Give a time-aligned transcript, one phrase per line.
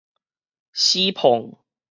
[0.73, 1.59] 死膨